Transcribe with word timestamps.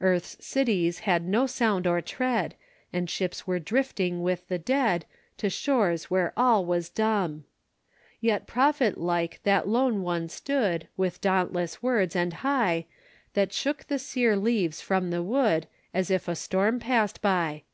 Earth's 0.00 0.38
cities 0.42 1.00
had 1.00 1.28
no 1.28 1.46
sound 1.46 1.86
or 1.86 2.00
tread, 2.00 2.54
And 2.90 3.10
ships 3.10 3.46
were 3.46 3.58
drifting 3.58 4.22
with 4.22 4.48
the 4.48 4.56
dead, 4.58 5.04
To 5.36 5.50
shores 5.50 6.04
where 6.08 6.32
all 6.38 6.64
was 6.64 6.88
dumb! 6.88 7.44
Yet 8.18 8.46
prophet 8.46 8.96
like 8.96 9.42
that 9.42 9.68
lone 9.68 10.00
one 10.00 10.30
stood 10.30 10.88
With 10.96 11.20
dauntless 11.20 11.82
words 11.82 12.16
and 12.16 12.32
high, 12.32 12.86
That 13.34 13.52
shook 13.52 13.84
the 13.88 13.98
sere 13.98 14.36
leaves 14.36 14.80
from 14.80 15.10
the 15.10 15.22
wood 15.22 15.66
As 15.92 16.10
if 16.10 16.28
a 16.28 16.34
storm 16.34 16.80
passed 16.80 17.20
by! 17.20 17.64